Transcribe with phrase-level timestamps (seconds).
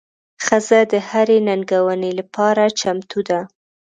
[0.45, 3.39] ښځه د هرې ننګونې لپاره چمتو ده.